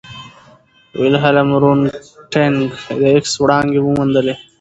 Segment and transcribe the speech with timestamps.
[0.99, 2.53] ویلهلم رونټګن
[2.99, 4.35] د ایکس وړانګې وموندلې.